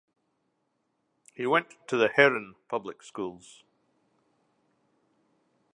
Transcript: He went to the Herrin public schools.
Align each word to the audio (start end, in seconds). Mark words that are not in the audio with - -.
He 1.35 1.45
went 1.45 1.77
to 1.87 1.95
the 1.95 2.09
Herrin 2.09 2.55
public 2.67 3.03
schools. 3.03 3.61